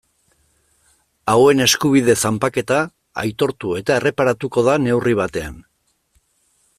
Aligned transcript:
Hauen 1.33 1.59
eskubide 1.65 2.15
zanpaketa 2.29 2.79
aitortu 3.25 3.77
eta 3.83 3.99
erreparatuko 4.01 4.67
da 4.69 4.79
neurri 4.87 5.17
batean. 5.21 5.65